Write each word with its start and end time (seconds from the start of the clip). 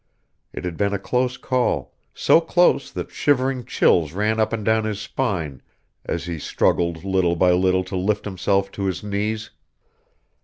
It 0.51 0.65
had 0.65 0.77
been 0.77 0.93
a 0.95 0.97
close 0.97 1.37
call, 1.37 1.93
so 2.11 2.41
close 2.41 2.89
that 2.89 3.11
shivering 3.11 3.65
chills 3.65 4.13
ran 4.13 4.39
up 4.39 4.51
and 4.51 4.65
down 4.65 4.83
his 4.83 4.99
spine 4.99 5.61
as 6.03 6.25
he 6.25 6.39
struggled 6.39 7.03
little 7.05 7.35
by 7.35 7.51
little 7.51 7.83
to 7.83 7.95
lift 7.95 8.25
himself 8.25 8.71
to 8.71 8.85
his 8.85 9.03
knees. 9.03 9.51